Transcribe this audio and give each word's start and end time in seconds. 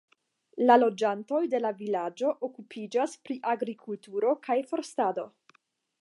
La 0.69 0.77
loĝantoj 0.83 1.41
de 1.51 1.59
la 1.65 1.71
vilaĝo 1.81 2.33
okupiĝas 2.49 3.15
pri 3.27 3.39
agrikulturo 3.55 4.33
kaj 4.49 4.57
forstado. 4.73 5.29